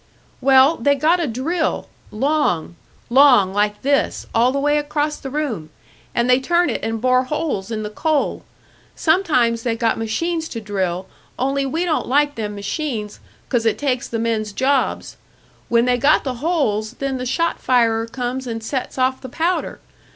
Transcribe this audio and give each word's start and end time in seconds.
"Well, 0.41 0.77
they 0.77 0.95
got 0.95 1.19
a 1.19 1.27
drill 1.27 1.87
long, 2.09 2.75
long, 3.11 3.53
like 3.53 3.83
this, 3.83 4.25
all 4.33 4.51
the 4.51 4.57
way 4.57 4.79
across 4.79 5.17
the 5.17 5.29
room; 5.29 5.69
and 6.15 6.27
they 6.27 6.39
turn 6.39 6.71
it 6.71 6.83
and 6.83 6.99
bore 6.99 7.25
holes 7.25 7.69
in 7.69 7.83
the 7.83 7.89
coal. 7.91 8.43
Sometimes 8.95 9.61
they 9.61 9.75
got 9.75 9.99
machines 9.99 10.49
to 10.49 10.59
drill, 10.59 11.07
only 11.37 11.67
we 11.67 11.85
don't 11.85 12.07
like 12.07 12.33
them 12.33 12.55
machines, 12.55 13.19
'cause 13.47 13.63
it 13.63 13.77
takes 13.77 14.07
the 14.07 14.17
men's 14.17 14.53
jobs. 14.53 15.17
When 15.69 15.85
they 15.85 15.99
got 15.99 16.23
the 16.23 16.33
holes, 16.41 16.93
then 16.93 17.19
the 17.19 17.25
shot 17.27 17.59
firer 17.59 18.07
comes 18.07 18.47
and 18.47 18.63
sets 18.63 18.97
off 18.97 19.21
the 19.21 19.29
powder. 19.29 19.79